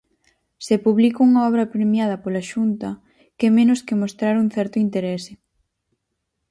[0.65, 2.89] Se publico unha obra premiada pola Xunta,
[3.39, 5.33] que menos que mostrar un certo interese.